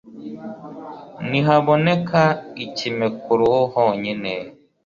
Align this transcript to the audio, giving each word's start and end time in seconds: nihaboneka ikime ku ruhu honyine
nihaboneka 1.29 2.21
ikime 2.65 3.07
ku 3.21 3.31
ruhu 3.39 3.61
honyine 3.73 4.33